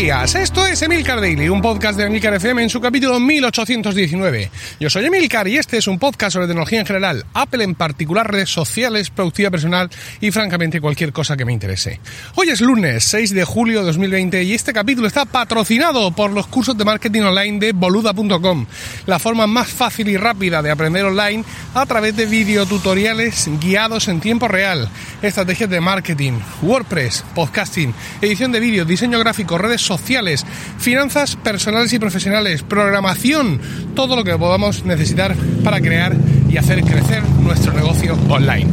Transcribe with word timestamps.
días, 0.00 0.34
esto 0.34 0.66
es 0.66 0.80
Emilcar 0.80 1.20
Daily, 1.20 1.50
un 1.50 1.60
podcast 1.60 1.98
de 1.98 2.06
Emilcar 2.06 2.32
FM 2.32 2.62
en 2.62 2.70
su 2.70 2.80
capítulo 2.80 3.20
1819. 3.20 4.50
Yo 4.80 4.88
soy 4.88 5.04
Emilcar 5.04 5.46
y 5.46 5.58
este 5.58 5.76
es 5.76 5.86
un 5.88 5.98
podcast 5.98 6.32
sobre 6.32 6.46
tecnología 6.46 6.80
en 6.80 6.86
general, 6.86 7.26
Apple 7.34 7.62
en 7.62 7.74
particular, 7.74 8.30
redes 8.32 8.48
sociales, 8.48 9.10
productividad 9.10 9.50
personal 9.50 9.90
y 10.22 10.30
francamente 10.30 10.80
cualquier 10.80 11.12
cosa 11.12 11.36
que 11.36 11.44
me 11.44 11.52
interese. 11.52 12.00
Hoy 12.36 12.48
es 12.48 12.62
lunes 12.62 13.04
6 13.04 13.34
de 13.34 13.44
julio 13.44 13.80
de 13.80 13.86
2020 13.88 14.42
y 14.42 14.54
este 14.54 14.72
capítulo 14.72 15.06
está 15.06 15.26
patrocinado 15.26 16.12
por 16.12 16.30
los 16.30 16.46
cursos 16.46 16.78
de 16.78 16.84
marketing 16.86 17.22
online 17.22 17.58
de 17.58 17.72
boluda.com, 17.72 18.66
la 19.04 19.18
forma 19.18 19.46
más 19.46 19.68
fácil 19.68 20.08
y 20.08 20.16
rápida 20.16 20.62
de 20.62 20.70
aprender 20.70 21.04
online 21.04 21.44
a 21.74 21.84
través 21.84 22.16
de 22.16 22.24
videotutoriales 22.24 23.50
guiados 23.60 24.08
en 24.08 24.20
tiempo 24.20 24.48
real, 24.48 24.88
estrategias 25.20 25.68
de 25.68 25.82
marketing, 25.82 26.38
WordPress, 26.62 27.22
podcasting, 27.34 27.92
edición 28.22 28.50
de 28.50 28.60
vídeos, 28.60 28.88
diseño 28.88 29.18
gráfico, 29.18 29.58
redes 29.58 29.89
sociales, 29.98 30.46
finanzas 30.78 31.34
personales 31.34 31.92
y 31.92 31.98
profesionales, 31.98 32.62
programación, 32.62 33.60
todo 33.96 34.14
lo 34.14 34.22
que 34.22 34.38
podamos 34.38 34.84
necesitar 34.84 35.34
para 35.64 35.80
crear 35.80 36.16
y 36.48 36.58
hacer 36.58 36.82
crecer 36.82 37.24
nuestro 37.42 37.72
negocio 37.72 38.16
online. 38.28 38.68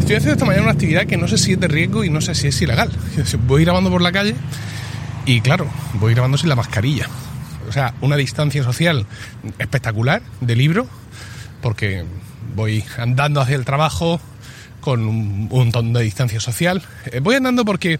Estoy 0.00 0.16
haciendo 0.16 0.32
esta 0.32 0.44
mañana 0.44 0.64
una 0.64 0.72
actividad 0.72 1.06
que 1.06 1.16
no 1.16 1.28
sé 1.28 1.38
si 1.38 1.52
es 1.52 1.60
de 1.60 1.68
riesgo 1.68 2.02
y 2.02 2.10
no 2.10 2.20
sé 2.20 2.34
si 2.34 2.48
es 2.48 2.60
ilegal. 2.62 2.90
Voy 3.46 3.64
grabando 3.64 3.90
por 3.90 4.02
la 4.02 4.10
calle 4.10 4.34
y 5.24 5.40
claro, 5.40 5.68
voy 5.94 6.14
grabando 6.14 6.36
sin 6.36 6.48
la 6.48 6.56
mascarilla. 6.56 7.06
O 7.68 7.72
sea, 7.72 7.94
una 8.00 8.16
distancia 8.16 8.64
social 8.64 9.06
espectacular 9.60 10.22
de 10.40 10.56
libro, 10.56 10.88
porque 11.62 12.04
voy 12.56 12.84
andando 12.98 13.40
hacia 13.40 13.54
el 13.54 13.64
trabajo 13.64 14.20
con 14.80 15.06
un 15.06 15.48
montón 15.48 15.92
de 15.92 16.02
distancia 16.02 16.40
social. 16.40 16.82
Eh, 17.12 17.20
voy 17.20 17.36
andando 17.36 17.64
porque 17.64 17.98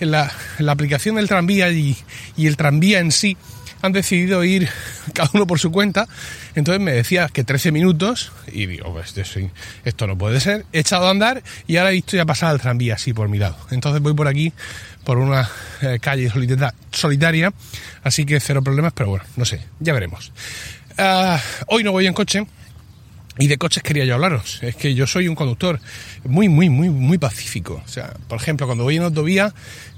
en 0.00 0.10
la, 0.10 0.32
aplicación 0.66 1.16
del 1.16 1.28
tranvía 1.28 1.70
y, 1.70 1.96
el 2.36 2.56
tranvía 2.56 2.98
en 3.00 3.12
sí 3.12 3.36
han 3.82 3.92
decidido 3.92 4.42
ir 4.44 4.68
cada 5.12 5.30
uno 5.34 5.46
por 5.46 5.58
su 5.58 5.70
cuenta. 5.70 6.08
Entonces 6.54 6.82
me 6.82 6.92
decía 6.92 7.28
que 7.28 7.44
13 7.44 7.72
minutos 7.72 8.32
y 8.50 8.66
digo, 8.66 8.92
pues 8.92 9.14
esto 9.84 10.06
no 10.06 10.16
puede 10.16 10.40
ser. 10.40 10.64
He 10.72 10.80
echado 10.80 11.06
a 11.06 11.10
andar 11.10 11.42
y 11.66 11.76
ahora 11.76 11.90
he 11.90 11.94
visto 11.94 12.16
ya 12.16 12.24
pasar 12.24 12.54
el 12.54 12.60
tranvía 12.60 12.94
así 12.94 13.12
por 13.12 13.28
mi 13.28 13.38
lado. 13.38 13.56
Entonces 13.70 14.00
voy 14.00 14.14
por 14.14 14.28
aquí, 14.28 14.52
por 15.04 15.18
una 15.18 15.48
eh, 15.82 15.98
calle 16.00 16.30
solitaria, 16.90 17.52
así 18.02 18.24
que 18.24 18.40
cero 18.40 18.62
problemas, 18.62 18.92
pero 18.94 19.10
bueno, 19.10 19.24
no 19.36 19.44
sé, 19.44 19.60
ya 19.80 19.92
veremos. 19.92 20.32
Ah, 20.96 21.40
hoy 21.66 21.82
no 21.82 21.92
voy 21.92 22.06
en 22.06 22.14
coche 22.14 22.46
y 23.38 23.48
de 23.48 23.58
coches 23.58 23.82
quería 23.82 24.04
yo 24.04 24.14
hablaros. 24.14 24.62
Es 24.62 24.76
que 24.76 24.94
yo 24.94 25.06
soy 25.06 25.28
un 25.28 25.34
conductor 25.34 25.80
muy, 26.24 26.48
muy, 26.48 26.68
muy, 26.70 26.90
muy 26.90 27.18
pacífico. 27.18 27.82
O 27.84 27.88
sea, 27.88 28.14
por 28.28 28.40
ejemplo, 28.40 28.66
cuando 28.66 28.84
voy 28.84 28.96
en 28.96 29.02
autovía, 29.02 29.52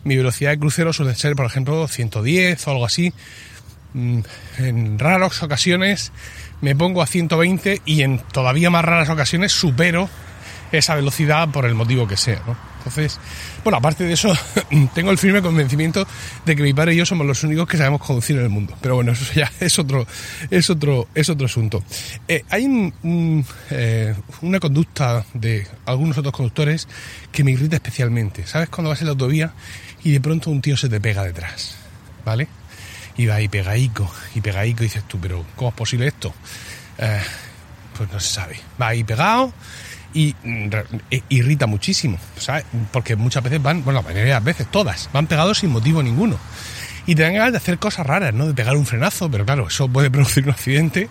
mi 0.05 0.17
velocidad 0.17 0.51
de 0.51 0.59
crucero 0.59 0.93
suele 0.93 1.15
ser, 1.15 1.37
por 1.37 1.47
ejemplo, 1.47 1.87
110 1.87 2.67
o 2.67 2.71
algo 2.71 2.87
así. 2.87 3.13
Mm, 3.93 4.21
en 4.59 4.99
raras 4.99 5.43
ocasiones 5.43 6.13
me 6.61 6.75
pongo 6.75 7.03
a 7.03 7.07
120 7.07 7.83
y 7.85 8.03
en 8.03 8.19
todavía 8.19 8.71
más 8.71 8.85
raras 8.85 9.09
ocasiones 9.09 9.53
supero 9.53 10.09
esa 10.73 10.95
velocidad 10.95 11.49
por 11.51 11.67
el 11.67 11.75
motivo 11.75 12.09
que 12.09 12.17
sea. 12.17 12.43
Entonces, 12.87 13.19
bueno, 13.65 13.79
aparte 13.79 14.05
de 14.05 14.13
eso, 14.13 14.33
tengo 14.95 15.11
el 15.11 15.19
firme 15.19 15.43
convencimiento 15.43 16.07
de 16.45 16.55
que 16.55 16.63
mi 16.63 16.73
padre 16.73 16.95
y 16.95 16.97
yo 16.97 17.05
somos 17.05 17.27
los 17.27 17.43
únicos 17.43 17.67
que 17.67 17.77
sabemos 17.77 18.01
conducir 18.01 18.37
en 18.37 18.45
el 18.45 18.49
mundo. 18.49 18.77
Pero 18.81 18.95
bueno, 18.95 19.13
eso 19.13 19.25
ya 19.35 19.51
es 19.59 19.77
otro, 19.81 20.07
es 20.51 20.71
otro, 20.71 21.09
es 21.13 21.29
otro 21.29 21.47
asunto. 21.47 21.83
Eh, 22.29 22.45
hay 22.49 22.93
eh, 23.71 24.15
una 24.43 24.61
conducta 24.61 25.25
de 25.35 25.67
algunos 25.85 26.17
otros 26.17 26.33
conductores 26.33 26.87
que 27.33 27.43
me 27.43 27.51
irrita 27.51 27.75
especialmente. 27.75 28.47
¿Sabes 28.47 28.69
cuando 28.69 28.91
vas 28.91 29.01
en 29.01 29.07
la 29.07 29.13
autovía 29.13 29.53
y 30.05 30.13
de 30.13 30.21
pronto 30.21 30.51
un 30.51 30.61
tío 30.61 30.77
se 30.77 30.89
te 30.89 31.01
pega 31.01 31.25
detrás? 31.25 31.77
¿Vale? 32.25 32.47
Y 33.17 33.27
va 33.27 33.37
ahí 33.37 33.49
pegaico 33.49 34.09
y 34.37 34.41
pegaico 34.41 34.85
y 34.85 34.87
dices 34.87 35.03
tú, 35.09 35.19
pero 35.19 35.45
¿cómo 35.57 35.71
es 35.71 35.75
posible 35.75 36.07
esto? 36.07 36.33
Eh, 36.99 37.21
pues 37.97 38.13
no 38.13 38.21
se 38.21 38.33
sabe. 38.33 38.61
Va 38.81 38.89
ahí 38.89 39.03
pegado 39.03 39.53
y 40.15 40.35
mm, 40.43 40.69
e, 41.11 41.23
irrita 41.29 41.67
muchísimo, 41.67 42.19
¿sabes? 42.39 42.65
Porque 42.93 43.17
muchas 43.17 43.43
veces 43.43 43.63
van, 43.63 43.85
bueno, 43.85 44.01
la 44.01 44.03
mayoría 44.03 44.25
de 44.25 44.31
las 44.31 44.45
veces, 44.45 44.67
todas, 44.71 45.11
van 45.13 45.27
pegados 45.27 45.59
sin 45.59 45.71
motivo 45.71 46.03
ninguno. 46.03 46.39
Y 47.07 47.15
te 47.15 47.23
dan 47.23 47.35
ganas 47.35 47.53
de 47.53 47.59
hacer 47.59 47.79
cosas 47.79 48.07
raras, 48.07 48.35
¿no? 48.35 48.47
De 48.47 48.55
pegar 48.55 48.77
un 48.77 48.85
frenazo, 48.85 49.31
pero 49.31 49.45
claro, 49.45 49.69
eso 49.69 49.89
puede 49.89 50.11
producir 50.13 50.45
un 50.45 50.51
accidente, 50.51 51.09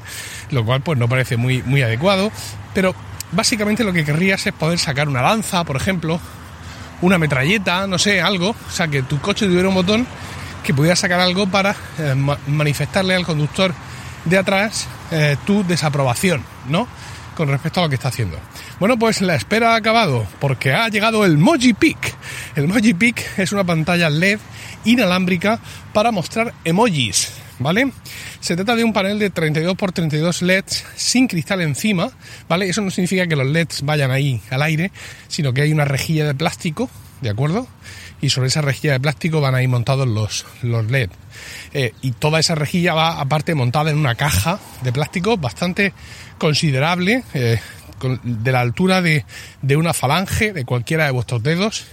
lo 0.51 0.65
cual 0.65 0.81
pues 0.81 0.99
no 0.99 1.07
parece 1.07 1.37
muy, 1.37 1.63
muy 1.63 1.81
adecuado. 1.81 2.31
Pero 2.73 2.93
básicamente 3.31 3.83
lo 3.83 3.93
que 3.93 4.03
querrías 4.03 4.45
es 4.45 4.53
poder 4.53 4.79
sacar 4.79 5.07
una 5.07 5.21
lanza, 5.21 5.63
por 5.63 5.77
ejemplo, 5.77 6.19
una 7.01 7.17
metralleta, 7.17 7.87
no 7.87 7.97
sé, 7.97 8.21
algo. 8.21 8.49
O 8.49 8.71
sea, 8.71 8.87
que 8.87 9.03
tu 9.03 9.19
coche 9.19 9.45
tuviera 9.45 9.69
un 9.69 9.75
botón 9.75 10.05
que 10.63 10.73
pudiera 10.73 10.95
sacar 10.95 11.19
algo 11.19 11.47
para 11.47 11.75
eh, 11.99 12.15
manifestarle 12.47 13.15
al 13.15 13.25
conductor 13.25 13.73
de 14.25 14.37
atrás 14.37 14.87
eh, 15.11 15.37
tu 15.45 15.63
desaprobación, 15.63 16.43
¿no? 16.67 16.87
Con 17.35 17.49
respecto 17.49 17.81
a 17.81 17.83
lo 17.83 17.89
que 17.89 17.95
está 17.95 18.07
haciendo. 18.07 18.39
Bueno, 18.79 18.97
pues 18.97 19.21
la 19.21 19.35
espera 19.35 19.73
ha 19.73 19.75
acabado 19.75 20.25
porque 20.39 20.73
ha 20.73 20.87
llegado 20.87 21.25
el 21.25 21.37
Moji 21.37 21.73
Peak. 21.73 22.15
El 22.55 22.67
Moji 22.67 22.93
Peak 22.93 23.37
es 23.37 23.51
una 23.51 23.63
pantalla 23.63 24.09
LED 24.09 24.39
inalámbrica 24.85 25.59
para 25.91 26.11
mostrar 26.11 26.53
emojis, 26.63 27.33
¿vale? 27.59 27.91
Se 28.39 28.55
trata 28.55 28.75
de 28.75 28.83
un 28.83 28.93
panel 28.93 29.19
de 29.19 29.29
32 29.29 29.73
x 29.73 29.93
32 29.93 30.41
LEDs 30.43 30.85
sin 30.95 31.27
cristal 31.27 31.61
encima, 31.61 32.11
¿vale? 32.47 32.69
Eso 32.69 32.81
no 32.81 32.91
significa 32.91 33.27
que 33.27 33.35
los 33.35 33.47
LEDs 33.47 33.81
vayan 33.81 34.11
ahí 34.11 34.39
al 34.49 34.61
aire, 34.61 34.91
sino 35.27 35.53
que 35.53 35.61
hay 35.61 35.73
una 35.73 35.85
rejilla 35.85 36.25
de 36.25 36.35
plástico, 36.35 36.89
¿de 37.21 37.29
acuerdo? 37.31 37.67
Y 38.21 38.29
sobre 38.29 38.47
esa 38.47 38.61
rejilla 38.61 38.93
de 38.93 38.99
plástico 38.99 39.41
van 39.41 39.55
ahí 39.55 39.67
montados 39.67 40.07
los, 40.07 40.45
los 40.61 40.89
LED. 40.89 41.09
Eh, 41.73 41.93
y 42.01 42.11
toda 42.11 42.39
esa 42.39 42.55
rejilla 42.55 42.93
va 42.93 43.19
aparte 43.19 43.55
montada 43.55 43.91
en 43.91 43.97
una 43.97 44.15
caja 44.15 44.59
de 44.81 44.91
plástico 44.91 45.37
bastante 45.37 45.93
considerable, 46.37 47.23
eh, 47.33 47.59
de 48.23 48.51
la 48.51 48.61
altura 48.61 49.01
de, 49.01 49.25
de, 49.61 49.77
una 49.77 49.93
falange 49.93 50.53
de 50.53 50.65
cualquiera 50.65 51.05
de 51.05 51.11
vuestros 51.11 51.41
dedos 51.41 51.85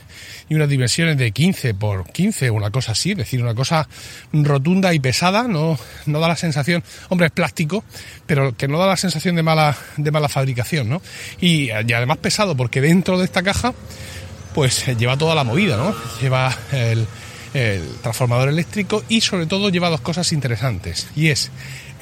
y 0.49 0.55
unas 0.55 0.69
dimensiones 0.69 1.17
de 1.17 1.31
15 1.33 1.75
por 1.75 2.11
15 2.11 2.51
una 2.51 2.71
cosa 2.71 2.93
así, 2.93 3.13
es 3.13 3.17
decir, 3.17 3.43
una 3.43 3.55
cosa 3.55 3.89
rotunda 4.33 4.93
y 4.93 5.01
pesada, 5.01 5.45
no, 5.45 5.79
no 6.07 6.21
da 6.21 6.29
la 6.29 6.37
sensación, 6.37 6.83
hombre, 7.09 7.29
es 7.29 7.33
plástico, 7.33 7.85
pero 8.27 8.57
que 8.57 8.69
no 8.69 8.79
da 8.79 8.87
la 8.87 8.97
sensación 8.97 9.37
de 9.37 9.43
mala, 9.43 9.77
de 9.97 10.11
mala 10.11 10.29
fabricación, 10.29 10.89
¿no? 10.89 11.03
Y, 11.41 11.71
y 11.71 11.93
además 11.93 12.19
pesado, 12.19 12.57
porque 12.57 12.81
dentro 12.81 13.19
de 13.19 13.25
esta 13.25 13.43
caja, 13.43 13.73
pues 14.55 14.87
lleva 14.99 15.17
toda 15.17 15.35
la 15.35 15.45
movida, 15.45 15.77
¿no? 15.77 15.95
Lleva 16.21 16.57
el, 16.73 17.07
el 17.55 17.97
transformador 18.03 18.49
eléctrico 18.49 19.05
y 19.09 19.21
sobre 19.21 19.47
todo 19.47 19.69
lleva 19.71 19.91
dos 19.91 20.01
cosas 20.01 20.33
interesantes, 20.33 21.09
y 21.15 21.29
es 21.29 21.51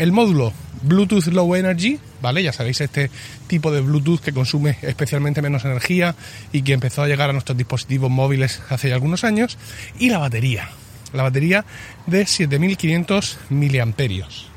el 0.01 0.13
módulo 0.13 0.55
Bluetooth 0.83 1.27
Low 1.27 1.55
Energy, 1.55 1.99
¿vale? 2.23 2.43
Ya 2.43 2.55
sabéis, 2.55 2.81
este 2.81 3.11
tipo 3.47 3.71
de 3.71 3.83
Bluetooth 3.83 4.21
que 4.21 4.33
consume 4.33 4.79
especialmente 4.81 5.43
menos 5.43 5.67
energía 5.67 6.15
y 6.53 6.63
que 6.63 6.73
empezó 6.73 7.03
a 7.03 7.07
llegar 7.07 7.29
a 7.29 7.33
nuestros 7.35 7.59
dispositivos 7.59 8.11
móviles 8.11 8.63
hace 8.71 8.89
ya 8.89 8.95
algunos 8.95 9.25
años. 9.25 9.59
Y 9.99 10.09
la 10.09 10.17
batería, 10.17 10.71
la 11.13 11.23
batería 11.23 11.67
de 12.07 12.25
7500 12.25 13.39
miliamperios. 13.51 14.49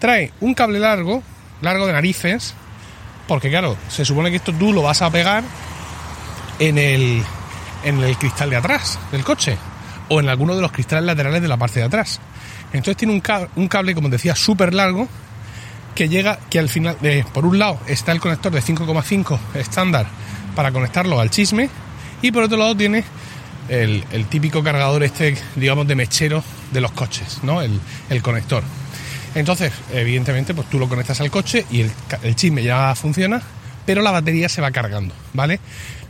Trae 0.00 0.32
un 0.40 0.52
cable 0.52 0.80
largo, 0.80 1.22
largo 1.62 1.86
de 1.86 1.94
narices, 1.94 2.52
porque 3.26 3.48
claro, 3.48 3.78
se 3.88 4.04
supone 4.04 4.30
que 4.30 4.36
esto 4.36 4.52
tú 4.52 4.74
lo 4.74 4.82
vas 4.82 5.00
a 5.00 5.10
pegar 5.10 5.44
en 6.58 6.78
el, 6.78 7.22
en 7.84 8.00
el 8.00 8.16
cristal 8.16 8.50
de 8.50 8.56
atrás 8.56 8.98
del 9.12 9.24
coche 9.24 9.56
o 10.08 10.20
en 10.20 10.28
alguno 10.28 10.54
de 10.54 10.62
los 10.62 10.72
cristales 10.72 11.04
laterales 11.04 11.42
de 11.42 11.48
la 11.48 11.56
parte 11.56 11.80
de 11.80 11.86
atrás. 11.86 12.20
Entonces 12.72 12.96
tiene 12.96 13.12
un, 13.12 13.68
cable, 13.68 13.94
como 13.94 14.08
decía, 14.08 14.34
súper 14.34 14.74
largo 14.74 15.08
que 15.94 16.08
llega, 16.08 16.38
que 16.50 16.58
al 16.58 16.68
final, 16.68 16.96
por 17.32 17.46
un 17.46 17.58
lado 17.58 17.78
está 17.86 18.12
el 18.12 18.20
conector 18.20 18.52
de 18.52 18.60
5,5 18.60 19.38
estándar 19.54 20.06
para 20.56 20.72
conectarlo 20.72 21.20
al 21.20 21.30
chisme 21.30 21.70
y 22.20 22.32
por 22.32 22.42
otro 22.42 22.56
lado 22.56 22.76
tiene 22.76 23.04
el, 23.68 24.26
típico 24.28 24.62
cargador 24.62 25.02
este, 25.02 25.36
digamos, 25.56 25.86
de 25.86 25.94
mechero 25.94 26.42
de 26.72 26.80
los 26.80 26.92
coches, 26.92 27.40
¿no? 27.42 27.62
El, 27.62 27.80
conector. 28.22 28.62
Entonces, 29.34 29.72
evidentemente, 29.92 30.54
pues 30.54 30.68
tú 30.68 30.78
lo 30.78 30.88
conectas 30.88 31.20
al 31.20 31.30
coche 31.30 31.64
y 31.70 31.82
el, 31.82 32.34
chisme 32.34 32.62
ya 32.62 32.94
funciona, 32.94 33.40
pero 33.86 34.02
la 34.02 34.10
batería 34.10 34.48
se 34.48 34.60
va 34.60 34.70
cargando, 34.70 35.14
¿vale? 35.32 35.60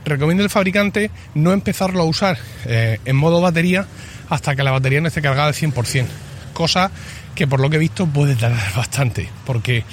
Recomiendo 0.04 0.42
el 0.42 0.50
fabricante 0.50 1.10
no 1.34 1.52
empezarlo 1.52 2.02
a 2.02 2.04
usar 2.04 2.38
eh, 2.66 2.98
en 3.04 3.16
modo 3.16 3.40
batería 3.40 3.86
hasta 4.28 4.54
que 4.54 4.62
la 4.62 4.70
batería 4.70 5.00
no 5.00 5.08
esté 5.08 5.22
cargada 5.22 5.48
al 5.48 5.54
100% 5.54 6.06
cosa 6.54 6.90
que 7.34 7.46
por 7.46 7.60
lo 7.60 7.68
que 7.68 7.76
he 7.76 7.80
visto 7.80 8.06
puede 8.06 8.36
tardar 8.36 8.72
bastante, 8.76 9.28
porque 9.44 9.84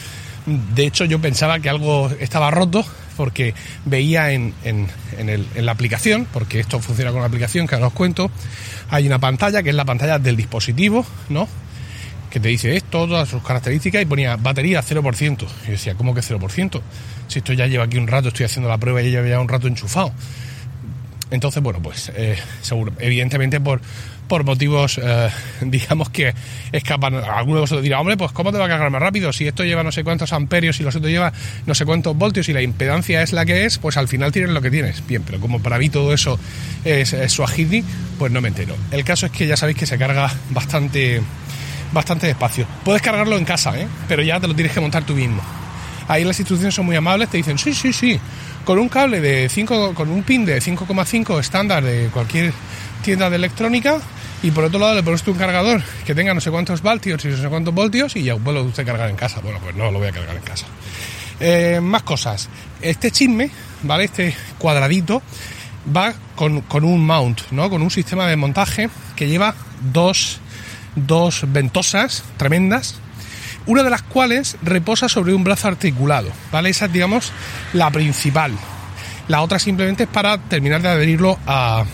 de 0.46 0.86
hecho 0.86 1.04
yo 1.04 1.20
pensaba 1.20 1.60
que 1.60 1.70
algo 1.70 2.10
estaba 2.20 2.50
roto 2.52 2.86
porque 3.18 3.54
veía 3.86 4.32
en, 4.32 4.54
en, 4.64 4.88
la 5.56 5.72
aplicación, 5.74 6.26
porque 6.32 6.60
esto 6.60 6.80
funciona 6.80 7.12
con 7.12 7.20
la 7.20 7.28
aplicación 7.28 7.68
que 7.68 7.76
ahora 7.76 7.88
os 7.88 7.94
cuento, 7.94 8.32
hay 8.90 9.06
una 9.06 9.20
pantalla 9.20 9.62
que 9.62 9.70
es 9.70 9.76
la 9.76 9.86
pantalla 9.86 10.18
del 10.18 10.38
dispositivo, 10.38 11.06
¿no? 11.30 11.48
Que 12.32 12.40
te 12.40 12.48
dice 12.48 12.76
esto, 12.76 13.08
todas 13.08 13.30
sus 13.30 13.44
características 13.44 14.02
y 14.02 14.06
ponía 14.06 14.38
batería 14.38 14.82
0%. 14.82 15.48
Y 15.68 15.72
decía, 15.72 15.96
¿cómo 15.96 16.16
que 16.16 16.22
0%? 16.22 16.82
Si 17.28 17.40
esto 17.40 17.54
ya 17.54 17.68
lleva 17.68 17.84
aquí 17.84 17.98
un 17.98 18.08
rato, 18.08 18.30
estoy 18.30 18.46
haciendo 18.46 18.70
la 18.70 18.78
prueba 18.78 19.02
y 19.02 19.12
ya 19.12 19.22
lleva 19.22 19.42
un 19.42 19.50
rato 19.50 19.68
enchufado. 19.68 20.14
Entonces, 21.32 21.64
bueno, 21.64 21.82
pues 21.82 22.12
eh, 22.16 22.38
seguro, 22.62 22.92
evidentemente 23.00 23.62
por, 23.62 23.82
por 24.28 24.44
motivos, 24.44 25.00
eh, 25.02 25.30
digamos 25.62 26.10
que 26.10 26.34
escapan. 26.72 27.16
Algunos 27.16 27.56
de 27.56 27.62
vosotros 27.62 27.84
dirá, 27.84 28.00
hombre, 28.00 28.18
pues 28.18 28.32
¿cómo 28.34 28.52
te 28.52 28.58
va 28.58 28.66
a 28.66 28.68
cargar 28.68 28.90
más 28.90 29.02
rápido? 29.02 29.34
Si 29.34 29.48
esto 29.48 29.64
lleva 29.64 29.82
no 29.84 29.92
sé 29.92 30.04
cuántos 30.04 30.34
amperios 30.34 30.80
y 30.80 30.84
los 30.84 30.96
otros 30.96 31.12
lleva 31.12 31.32
no 31.66 31.74
sé 31.74 31.86
cuántos 31.86 32.18
voltios 32.18 32.48
y 32.50 32.54
la 32.54 32.62
impedancia 32.62 33.22
es 33.22 33.34
la 33.34 33.46
que 33.46 33.66
es, 33.66 33.78
pues 33.78 33.98
al 33.98 34.10
final 34.10 34.32
tienes 34.32 34.52
lo 34.52 34.62
que 34.62 34.70
tienes. 34.70 35.06
Bien, 35.08 35.24
pero 35.24 35.40
como 35.40 35.62
para 35.62 35.80
mí 35.80 35.90
todo 35.90 36.14
eso 36.14 36.38
es, 36.84 37.14
es 37.14 37.32
Swahili, 37.32 37.84
pues 38.20 38.32
no 38.32 38.42
me 38.42 38.50
entero. 38.50 38.76
El 38.92 39.06
caso 39.06 39.26
es 39.26 39.32
que 39.32 39.48
ya 39.48 39.56
sabéis 39.56 39.78
que 39.78 39.86
se 39.86 39.98
carga 39.98 40.30
bastante, 40.52 41.22
bastante 41.92 42.28
despacio. 42.28 42.66
Puedes 42.84 43.02
cargarlo 43.02 43.38
en 43.38 43.46
casa, 43.46 43.78
¿eh? 43.80 43.88
pero 44.08 44.24
ya 44.24 44.40
te 44.40 44.48
lo 44.48 44.56
tienes 44.56 44.74
que 44.74 44.80
montar 44.80 45.04
tú 45.04 45.14
mismo. 45.16 45.42
Ahí 46.08 46.24
las 46.24 46.40
instrucciones 46.40 46.76
son 46.76 46.86
muy 46.86 46.96
amables, 46.96 47.30
te 47.30 47.38
dicen, 47.38 47.58
sí, 47.58 47.74
sí, 47.74 47.94
sí, 47.94 48.20
con 48.66 48.80
un 48.80 48.90
cable 48.90 49.22
de 49.22 49.48
5, 49.50 49.94
con 49.94 50.10
un 50.10 50.24
pin 50.24 50.46
de 50.46 50.60
5,5 50.62 51.40
estándar 51.40 51.84
de 51.84 52.10
cualquier 52.12 52.54
tienda 53.02 53.30
de 53.30 53.36
electrónica 53.38 54.00
y 54.44 54.52
por 54.52 54.64
otro 54.64 54.80
lado 54.80 54.96
le 54.96 55.04
pones 55.04 55.24
tú 55.24 55.32
un 55.32 55.38
cargador 55.38 55.82
que 56.06 56.16
tenga 56.16 56.34
no 56.34 56.42
sé 56.42 56.52
cuántos 56.52 56.82
voltios 56.82 57.24
y 57.26 57.30
no 57.30 57.38
sé 57.38 57.48
cuántos 57.48 57.74
voltios 57.74 58.16
y 58.16 58.24
ya 58.24 58.36
puede 58.36 58.62
usted 58.62 58.86
cargar 58.86 59.10
en 59.10 59.16
casa. 59.16 59.40
Bueno, 59.42 59.60
pues 59.62 59.76
no 59.76 59.92
lo 59.92 60.00
voy 60.00 60.08
a 60.08 60.12
cargar 60.12 60.36
en 60.36 60.42
casa. 60.42 60.66
Eh, 61.40 61.80
más 61.82 62.04
cosas. 62.04 62.50
Este 62.82 63.12
chisme, 63.12 63.50
¿vale? 63.84 64.06
Este 64.06 64.36
cuadradito 64.58 65.22
va 65.96 66.14
con, 66.36 66.62
con, 66.62 66.84
un 66.84 67.06
mount, 67.06 67.42
¿no? 67.52 67.70
Con 67.70 67.82
un 67.82 67.92
sistema 67.92 68.28
de 68.28 68.36
montaje 68.36 68.90
que 69.16 69.28
lleva 69.28 69.56
dos, 69.92 70.40
dos 70.96 71.46
ventosas 71.48 72.24
tremendas 72.38 73.00
una 73.66 73.84
de 73.84 73.90
las 73.90 74.02
cuales 74.02 74.58
reposa 74.64 75.08
sobre 75.08 75.34
un 75.34 75.44
brazo 75.44 75.68
articulado, 75.68 76.30
¿vale? 76.52 76.70
Esa 76.70 76.86
es, 76.86 76.94
digamos, 76.94 77.32
la 77.74 77.92
principal. 77.92 78.54
La 79.28 79.42
otra 79.42 79.60
simplemente 79.60 80.04
es 80.04 80.10
para 80.10 80.38
terminar 80.40 80.82
de 80.82 80.90
adherirlo 80.90 81.38
a, 81.46 81.86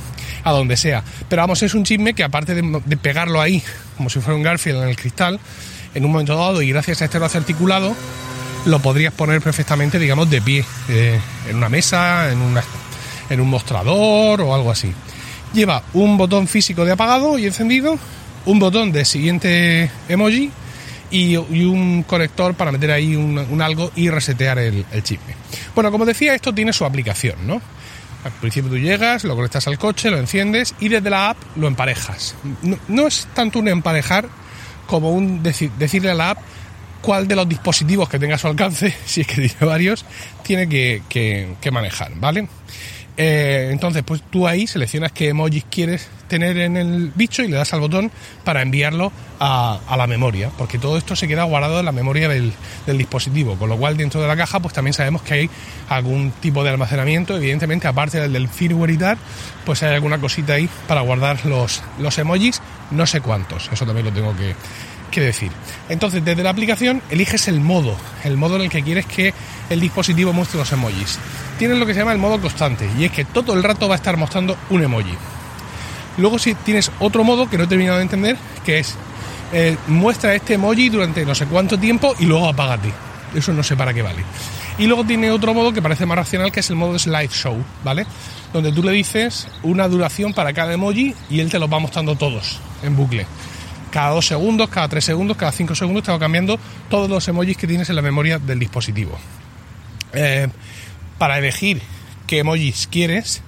a 0.43 0.51
donde 0.51 0.77
sea. 0.77 1.03
Pero 1.27 1.41
vamos, 1.41 1.61
es 1.63 1.73
un 1.73 1.83
chisme 1.83 2.13
que 2.13 2.23
aparte 2.23 2.55
de, 2.55 2.97
pegarlo 2.97 3.41
ahí, 3.41 3.61
como 3.97 4.09
si 4.09 4.19
fuera 4.19 4.35
un 4.35 4.43
Garfield 4.43 4.83
en 4.83 4.89
el 4.89 4.95
cristal, 4.95 5.39
en 5.93 6.05
un 6.05 6.11
momento 6.11 6.35
dado, 6.35 6.61
y 6.61 6.69
gracias 6.69 7.01
a 7.01 7.05
este 7.05 7.19
brazo 7.19 7.37
articulado, 7.37 7.95
lo 8.65 8.79
podrías 8.79 9.13
poner 9.13 9.41
perfectamente, 9.41 9.99
digamos, 9.99 10.29
de 10.29 10.41
pie, 10.41 10.63
eh, 10.89 11.19
en 11.49 11.55
una 11.57 11.69
mesa, 11.69 12.31
en, 12.31 12.39
una, 12.39 12.63
en 13.29 13.41
un 13.41 13.49
mostrador 13.49 14.41
o 14.41 14.55
algo 14.55 14.71
así. 14.71 14.93
Lleva 15.53 15.83
un 15.93 16.17
botón 16.17 16.47
físico 16.47 16.85
de 16.85 16.93
apagado 16.93 17.37
y 17.37 17.45
encendido, 17.45 17.99
un 18.47 18.59
botón 18.59 18.91
de 18.91 19.05
siguiente 19.05 19.91
emoji, 20.09 20.51
y, 21.09 21.37
un 21.37 22.03
conector 22.03 22.53
para 22.55 22.71
meter 22.71 22.91
ahí 22.91 23.15
un, 23.15 23.61
algo 23.61 23.91
y 23.95 24.09
resetear 24.09 24.59
el, 24.59 24.85
chip. 25.03 25.19
Bueno, 25.75 25.91
como 25.91 26.05
decía, 26.05 26.33
esto 26.33 26.53
tiene 26.53 26.73
su 26.73 26.85
aplicación, 26.85 27.47
¿no? 27.47 27.61
Al 28.23 28.31
principio 28.33 28.69
tú 28.69 28.77
llegas, 28.77 29.23
lo 29.23 29.35
conectas 29.35 29.67
al 29.67 29.77
coche, 29.77 30.09
lo 30.09 30.17
enciendes 30.17 30.75
y 30.79 30.89
desde 30.89 31.09
la 31.09 31.29
app 31.29 31.37
lo 31.55 31.67
emparejas. 31.67 32.35
No, 32.87 33.07
es 33.07 33.27
tanto 33.33 33.59
un 33.59 33.67
emparejar 33.67 34.27
como 34.85 35.11
un 35.11 35.43
decirle 35.43 36.11
a 36.11 36.15
la 36.15 36.29
app 36.31 36.39
cuál 37.01 37.27
de 37.27 37.35
los 37.35 37.47
dispositivos 37.47 38.09
que 38.09 38.19
tenga 38.19 38.35
a 38.35 38.37
su 38.37 38.47
alcance, 38.47 38.93
si 39.05 39.21
es 39.21 39.27
que 39.27 39.35
tiene 39.35 39.55
varios, 39.61 40.03
tiene 40.43 40.67
que, 40.67 41.03
que 41.09 41.71
manejar, 41.71 42.11
¿vale? 42.15 42.49
Eh, 43.15 43.69
entonces, 43.71 44.03
pues 44.03 44.21
tú 44.29 44.47
ahí 44.47 44.67
seleccionas 44.67 45.11
qué 45.11 45.29
emojis 45.29 45.65
quieres 45.69 46.07
tener 46.27 46.57
en 46.57 46.77
el 46.77 47.11
bicho 47.15 47.43
y 47.43 47.47
le 47.47 47.57
das 47.57 47.73
al 47.73 47.79
botón 47.79 48.11
para 48.43 48.61
enviarlo 48.61 49.11
a, 49.39 49.79
la 49.97 50.07
memoria, 50.07 50.51
porque 50.57 50.77
todo 50.77 50.97
esto 50.97 51.15
se 51.15 51.27
queda 51.27 51.43
guardado 51.43 51.79
en 51.79 51.85
la 51.85 51.91
memoria 51.91 52.27
del, 52.27 52.53
dispositivo, 52.85 53.55
con 53.55 53.69
lo 53.69 53.77
cual 53.77 53.97
dentro 53.97 54.21
de 54.21 54.27
la 54.27 54.35
caja 54.35 54.59
pues 54.59 54.73
también 54.73 54.93
sabemos 54.93 55.21
que 55.21 55.33
hay 55.33 55.49
algún 55.89 56.31
tipo 56.39 56.63
de 56.63 56.69
almacenamiento, 56.69 57.35
evidentemente 57.35 57.87
aparte 57.87 58.19
del 58.19 58.33
del 58.33 58.47
firmware 58.47 58.91
y 58.91 58.97
tal, 58.97 59.17
pues 59.65 59.83
hay 59.83 59.93
alguna 59.95 60.19
cosita 60.19 60.53
ahí 60.53 60.69
para 60.87 61.01
guardar 61.01 61.45
los, 61.45 61.81
los 61.99 62.17
emojis, 62.17 62.61
no 62.91 63.05
sé 63.05 63.21
cuántos, 63.21 63.69
eso 63.71 63.85
también 63.85 64.05
lo 64.05 64.11
tengo 64.11 64.35
que, 64.35 64.55
que 65.11 65.21
decir. 65.21 65.51
Entonces, 65.89 66.23
desde 66.23 66.43
la 66.43 66.49
aplicación 66.49 67.01
eliges 67.09 67.47
el 67.47 67.59
modo, 67.59 67.95
el 68.23 68.37
modo 68.37 68.57
en 68.57 68.63
el 68.63 68.69
que 68.69 68.83
quieres 68.83 69.05
que 69.05 69.33
el 69.69 69.79
dispositivo 69.79 70.33
muestre 70.33 70.59
los 70.59 70.71
emojis. 70.71 71.19
Tienes 71.57 71.77
lo 71.77 71.85
que 71.85 71.93
se 71.93 71.99
llama 71.99 72.13
el 72.13 72.19
modo 72.19 72.39
constante, 72.39 72.89
y 72.97 73.05
es 73.05 73.11
que 73.11 73.25
todo 73.25 73.53
el 73.53 73.63
rato 73.63 73.87
va 73.87 73.95
a 73.95 73.97
estar 73.97 74.17
mostrando 74.17 74.57
un 74.69 74.83
emoji. 74.83 75.15
Luego 76.17 76.39
si 76.39 76.55
tienes 76.55 76.91
otro 76.99 77.23
modo 77.23 77.49
que 77.49 77.57
no 77.57 77.65
he 77.65 77.67
terminado 77.67 77.97
de 77.97 78.03
entender, 78.03 78.37
que 78.65 78.79
es 78.79 78.95
eh, 79.53 79.77
muestra 79.87 80.35
este 80.35 80.55
emoji 80.55 80.89
durante 80.89 81.25
no 81.25 81.35
sé 81.35 81.45
cuánto 81.45 81.77
tiempo 81.77 82.15
y 82.19 82.25
luego 82.25 82.47
apágate. 82.47 82.91
Eso 83.35 83.53
no 83.53 83.63
sé 83.63 83.75
para 83.75 83.93
qué 83.93 84.01
vale. 84.01 84.23
Y 84.77 84.85
luego 84.87 85.03
tiene 85.03 85.31
otro 85.31 85.53
modo 85.53 85.73
que 85.73 85.81
parece 85.81 86.05
más 86.05 86.17
racional, 86.17 86.51
que 86.51 86.59
es 86.59 86.69
el 86.69 86.75
modo 86.75 86.97
slideshow, 86.97 87.57
¿vale? 87.83 88.05
Donde 88.53 88.71
tú 88.71 88.83
le 88.83 88.91
dices 88.91 89.47
una 89.63 89.87
duración 89.87 90.33
para 90.33 90.53
cada 90.53 90.73
emoji 90.73 91.15
y 91.29 91.39
él 91.39 91.49
te 91.49 91.59
los 91.59 91.71
va 91.71 91.79
mostrando 91.79 92.15
todos 92.15 92.59
en 92.83 92.95
bucle 92.95 93.25
cada 93.91 94.11
dos 94.11 94.27
segundos, 94.27 94.69
cada 94.69 94.87
tres 94.87 95.05
segundos, 95.05 95.37
cada 95.37 95.51
cinco 95.51 95.75
segundos 95.75 96.03
te 96.03 96.11
va 96.11 96.19
cambiando 96.19 96.59
todos 96.89 97.09
los 97.09 97.27
emojis 97.27 97.57
que 97.57 97.67
tienes 97.67 97.89
en 97.89 97.95
la 97.95 98.01
memoria 98.01 98.37
del 98.39 98.59
dispositivo. 98.59 99.17
Eh, 100.13 100.47
para 101.17 101.37
elegir 101.39 101.81
qué 102.27 102.39
emojis 102.39 102.87
quieres, 102.87 103.41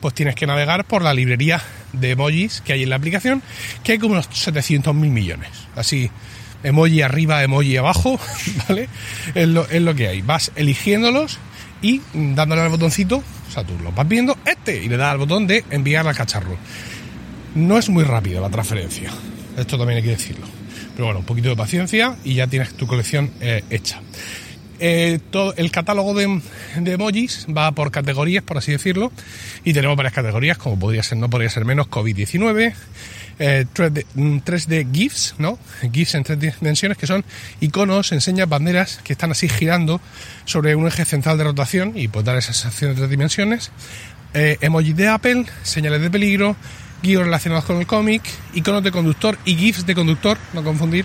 pues 0.00 0.14
tienes 0.14 0.34
que 0.34 0.46
navegar 0.46 0.84
por 0.84 1.02
la 1.02 1.14
librería 1.14 1.62
de 1.92 2.12
emojis 2.12 2.60
que 2.60 2.72
hay 2.72 2.82
en 2.82 2.90
la 2.90 2.96
aplicación, 2.96 3.42
que 3.84 3.92
hay 3.92 3.98
como 3.98 4.12
unos 4.12 4.28
700 4.32 4.94
mil 4.94 5.10
millones. 5.10 5.50
Así, 5.76 6.10
emoji 6.62 7.02
arriba, 7.02 7.42
emoji 7.42 7.76
abajo, 7.76 8.18
¿vale? 8.68 8.88
Es 9.34 9.48
lo, 9.48 9.94
que 9.94 10.08
hay. 10.08 10.22
Vas 10.22 10.52
eligiéndolos 10.56 11.38
y 11.82 12.00
dándole 12.12 12.62
al 12.62 12.68
botoncito, 12.68 13.18
o 13.18 13.52
sea, 13.52 13.64
tú 13.64 13.72
lo 13.82 13.92
vas 13.92 14.08
viendo, 14.08 14.36
este, 14.44 14.82
y 14.82 14.88
le 14.88 14.96
das 14.96 15.12
al 15.12 15.18
botón 15.18 15.46
de 15.46 15.64
enviar 15.70 16.06
al 16.06 16.14
cacharro. 16.14 16.56
No 17.54 17.78
es 17.78 17.88
muy 17.88 18.04
rápido 18.04 18.40
la 18.40 18.50
transferencia, 18.50 19.10
esto 19.56 19.78
también 19.78 19.98
hay 19.98 20.04
que 20.04 20.10
decirlo. 20.10 20.46
Pero 20.94 21.06
bueno, 21.06 21.20
un 21.20 21.26
poquito 21.26 21.48
de 21.48 21.56
paciencia 21.56 22.16
y 22.24 22.34
ya 22.34 22.46
tienes 22.46 22.74
tu 22.74 22.86
colección 22.86 23.30
eh, 23.40 23.64
hecha. 23.70 24.00
Eh, 24.82 25.18
todo 25.30 25.52
el 25.58 25.70
catálogo 25.70 26.14
de, 26.14 26.40
emojis 26.86 27.46
va 27.54 27.70
por 27.72 27.90
categorías, 27.90 28.42
por 28.42 28.56
así 28.56 28.72
decirlo, 28.72 29.12
y 29.62 29.74
tenemos 29.74 29.94
varias 29.94 30.14
categorías, 30.14 30.56
como 30.56 30.78
podría 30.78 31.02
ser, 31.02 31.18
no 31.18 31.28
podría 31.28 31.50
ser 31.50 31.66
menos, 31.66 31.88
COVID-19, 31.88 32.72
3D, 33.38 34.04
eh, 34.08 34.86
mm, 34.86 34.92
GIFs, 34.92 35.34
¿no? 35.36 35.58
GIFs 35.92 36.14
en 36.14 36.24
tres 36.24 36.40
dimensiones, 36.40 36.96
que 36.96 37.06
son 37.06 37.26
iconos, 37.60 38.10
enseñas, 38.12 38.48
banderas 38.48 39.00
que 39.04 39.12
están 39.12 39.32
así 39.32 39.50
girando 39.50 40.00
sobre 40.46 40.74
un 40.74 40.86
eje 40.86 41.04
central 41.04 41.36
de 41.36 41.44
rotación 41.44 41.92
y 41.94 42.08
puede 42.08 42.24
dar 42.24 42.38
esa 42.38 42.54
sensación 42.54 42.92
de 42.92 42.96
tres 42.96 43.10
dimensiones. 43.10 43.72
emojis 44.32 44.96
de 44.96 45.08
Apple, 45.08 45.44
señales 45.62 46.00
de 46.00 46.10
peligro, 46.10 46.56
guíos 47.02 47.24
relacionados 47.24 47.64
con 47.64 47.76
el 47.78 47.86
cómic, 47.86 48.22
iconos 48.54 48.82
de 48.82 48.90
conductor 48.90 49.38
y 49.44 49.56
GIFs 49.56 49.86
de 49.86 49.94
conductor, 49.94 50.38
no 50.52 50.62
confundir, 50.62 51.04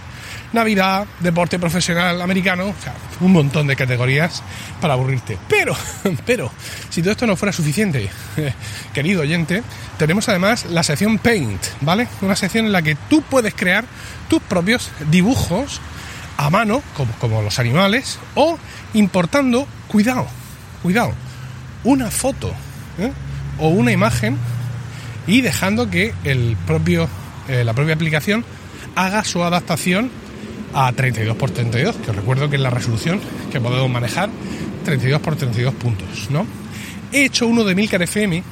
Navidad, 0.54 1.06
deporte 1.20 1.60
profesional 1.60 2.22
americano, 2.22 2.68
o 2.68 2.82
sea, 2.82 2.94
un 3.20 3.34
montón 3.34 3.68
de 3.68 3.76
categorías 3.76 4.42
para 4.80 4.94
aburrirte. 4.94 5.38
Pero, 5.50 5.76
pero, 6.26 6.52
si 6.90 7.02
todo 7.02 7.12
esto 7.12 7.28
no 7.28 7.36
fuera 7.36 7.52
suficiente, 7.52 8.10
querido 8.94 9.22
oyente, 9.22 9.64
tenemos 9.98 10.30
además 10.30 10.66
la 10.66 10.84
sección 10.84 11.18
Paint, 11.18 11.62
¿vale? 11.82 12.08
Una 12.22 12.36
sección 12.36 12.66
en 12.66 12.72
la 12.72 12.82
que 12.82 12.96
tú 13.10 13.22
puedes 13.22 13.54
crear 13.54 13.86
tus 14.30 14.42
propios 14.42 14.90
dibujos 15.10 15.82
a 16.38 16.50
mano, 16.50 16.82
como, 16.96 17.12
como 17.14 17.42
los 17.42 17.60
animales, 17.60 18.20
o 18.36 18.58
importando, 18.94 19.68
cuidado, 19.88 20.28
cuidado, 20.82 21.14
una 21.84 22.12
foto 22.12 22.54
¿eh? 23.00 23.12
o 23.60 23.70
una 23.70 23.92
imagen 23.92 24.38
y 25.28 25.42
dejando 25.42 25.90
que 25.90 26.14
el 26.24 26.58
propio, 26.66 27.08
eh, 27.48 27.64
la 27.64 27.74
propia 27.74 27.96
aplicación 27.96 28.46
haga 28.96 29.24
su 29.24 29.44
adaptación 29.44 30.12
a 30.74 30.92
32x32, 30.92 31.96
que 31.96 32.12
os 32.12 32.16
recuerdo 32.16 32.50
que 32.50 32.58
es 32.58 32.62
la 32.62 32.70
resolución 32.70 33.22
que 33.52 33.60
podemos 33.60 33.90
manejar 33.90 34.30
32x32 34.86 35.74
puntos, 35.74 36.30
¿no? 36.30 36.46
He 37.12 37.26
hecho 37.26 37.48
uno 37.48 37.64
de 37.64 37.76
Milcar 37.76 38.02
FM, 38.02 38.44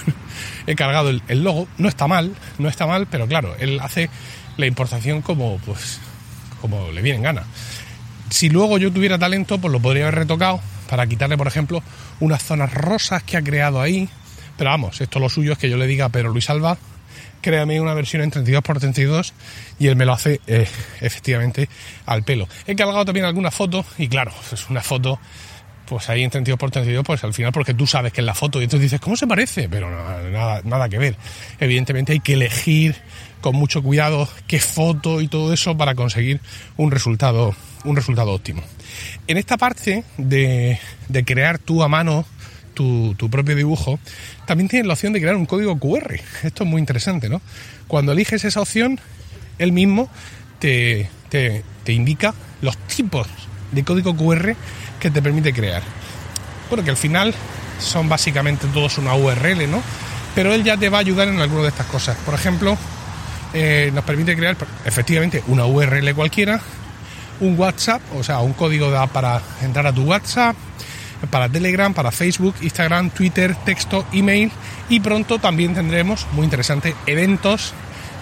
he 0.66 0.74
cargado 0.74 1.10
el, 1.10 1.22
el, 1.28 1.44
logo, 1.44 1.68
no 1.78 1.88
está 1.88 2.06
mal, 2.06 2.34
no 2.58 2.68
está 2.68 2.86
mal, 2.86 3.06
pero 3.06 3.26
claro, 3.26 3.54
él 3.58 3.78
hace 3.80 4.08
la 4.56 4.66
importación 4.66 5.22
como, 5.22 5.58
pues, 5.58 6.00
como 6.60 6.90
le 6.90 7.02
viene 7.02 7.18
en 7.18 7.22
gana. 7.22 7.44
Si 8.30 8.50
luego 8.50 8.78
yo 8.78 8.92
tuviera 8.92 9.18
talento, 9.18 9.58
pues 9.58 9.72
lo 9.72 9.80
podría 9.80 10.04
haber 10.04 10.16
retocado 10.16 10.60
para 10.88 11.06
quitarle, 11.06 11.36
por 11.36 11.46
ejemplo, 11.46 11.82
unas 12.20 12.42
zonas 12.42 12.72
rosas 12.72 13.22
que 13.22 13.36
ha 13.36 13.42
creado 13.42 13.80
ahí, 13.80 14.08
pero 14.58 14.70
vamos, 14.70 15.00
esto 15.00 15.20
lo 15.20 15.30
suyo 15.30 15.52
es 15.52 15.58
que 15.58 15.70
yo 15.70 15.76
le 15.76 15.86
diga 15.86 16.06
a 16.06 16.08
Pedro 16.10 16.30
Luis 16.30 16.50
Alba, 16.50 16.76
créame 17.40 17.80
una 17.80 17.94
versión 17.94 18.22
en 18.22 18.32
32x32 18.32 19.32
y 19.78 19.86
él 19.86 19.96
me 19.96 20.04
lo 20.04 20.12
hace 20.12 20.40
eh, 20.48 20.66
efectivamente 21.00 21.68
al 22.04 22.24
pelo. 22.24 22.48
He 22.66 22.74
cargado 22.74 23.04
también 23.04 23.24
alguna 23.24 23.52
foto 23.52 23.86
y 23.96 24.08
claro, 24.08 24.32
es 24.52 24.68
una 24.68 24.82
foto 24.82 25.20
pues 25.86 26.10
ahí 26.10 26.22
en 26.22 26.30
32x32, 26.30 27.02
pues 27.02 27.24
al 27.24 27.32
final 27.32 27.52
porque 27.52 27.72
tú 27.72 27.86
sabes 27.86 28.12
que 28.12 28.20
es 28.20 28.26
la 28.26 28.34
foto 28.34 28.60
y 28.60 28.64
entonces 28.64 28.90
dices, 28.90 29.00
¿cómo 29.00 29.16
se 29.16 29.26
parece? 29.26 29.68
Pero 29.68 29.88
nada, 30.30 30.60
nada 30.64 30.88
que 30.88 30.98
ver. 30.98 31.16
Evidentemente 31.60 32.12
hay 32.12 32.20
que 32.20 32.34
elegir 32.34 32.96
con 33.40 33.54
mucho 33.54 33.82
cuidado 33.82 34.28
qué 34.46 34.58
foto 34.58 35.20
y 35.20 35.28
todo 35.28 35.52
eso 35.52 35.76
para 35.76 35.94
conseguir 35.94 36.40
un 36.76 36.90
resultado, 36.90 37.54
un 37.84 37.96
resultado 37.96 38.32
óptimo. 38.32 38.62
En 39.28 39.36
esta 39.38 39.56
parte 39.56 40.04
de, 40.18 40.78
de 41.08 41.24
crear 41.24 41.58
tú 41.58 41.82
a 41.82 41.88
mano 41.88 42.26
tu, 42.78 43.28
propio 43.30 43.56
dibujo, 43.56 43.98
también 44.46 44.68
tienes 44.68 44.86
la 44.86 44.94
opción 44.94 45.12
de 45.12 45.20
crear 45.20 45.36
un 45.36 45.46
código 45.46 45.78
QR. 45.78 46.14
Esto 46.44 46.64
es 46.64 46.70
muy 46.70 46.80
interesante, 46.80 47.28
¿no? 47.28 47.42
Cuando 47.88 48.12
eliges 48.12 48.44
esa 48.44 48.60
opción, 48.60 49.00
él 49.58 49.72
mismo 49.72 50.08
te, 50.60 51.08
te, 51.28 51.64
te 51.84 51.92
indica 51.92 52.34
los 52.62 52.76
tipos 52.78 53.26
de 53.72 53.82
código 53.84 54.16
QR 54.16 54.54
que 55.00 55.10
te 55.10 55.20
permite 55.20 55.52
crear. 55.52 55.82
Bueno, 56.68 56.84
que 56.84 56.90
al 56.90 56.96
final 56.96 57.34
son 57.80 58.08
básicamente 58.08 58.66
todos 58.72 58.98
una 58.98 59.14
URL, 59.14 59.70
¿no? 59.70 59.82
Pero 60.34 60.52
él 60.54 60.62
ya 60.62 60.76
te 60.76 60.88
va 60.88 60.98
a 60.98 61.00
ayudar 61.00 61.28
en 61.28 61.40
alguna 61.40 61.62
de 61.62 61.68
estas 61.68 61.86
cosas. 61.86 62.16
Por 62.18 62.34
ejemplo, 62.34 62.76
eh, 63.54 63.90
nos 63.92 64.04
permite 64.04 64.36
crear 64.36 64.56
efectivamente 64.84 65.42
una 65.48 65.66
URL 65.66 66.14
cualquiera, 66.14 66.60
un 67.40 67.58
WhatsApp, 67.58 68.02
o 68.14 68.22
sea, 68.22 68.40
un 68.40 68.52
código 68.52 68.92
para 69.12 69.40
entrar 69.62 69.86
a 69.86 69.92
tu 69.92 70.04
WhatsApp, 70.04 70.56
para 71.30 71.48
Telegram, 71.48 71.92
para 71.92 72.10
Facebook, 72.10 72.54
Instagram, 72.60 73.10
Twitter, 73.10 73.54
texto, 73.64 74.06
email 74.12 74.50
y 74.88 75.00
pronto 75.00 75.38
también 75.38 75.74
tendremos, 75.74 76.26
muy 76.32 76.44
interesante, 76.44 76.94
eventos, 77.06 77.74